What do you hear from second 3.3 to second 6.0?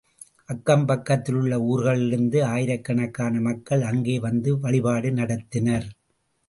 மக்கள் அங்கே வந்து வழிபாடு நடத்தினர்.